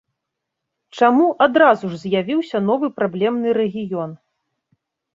[0.99, 4.21] Чаму адразу ж з'явіўся новы праблемны рэгіён?